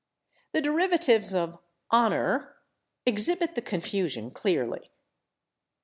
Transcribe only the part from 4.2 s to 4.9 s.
clearly.